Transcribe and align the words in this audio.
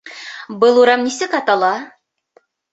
Был 0.63 0.79
урам 0.85 1.05
нисек 1.09 1.37
атала? 1.43 1.73